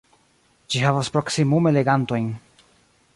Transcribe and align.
Ĝi 0.75 0.81
havas 0.85 1.11
proksimume 1.17 1.75
legantojn. 1.79 2.33